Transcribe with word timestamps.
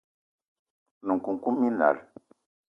One 1.03 1.13
nkoukouma 1.17 1.59
minal 1.61 1.97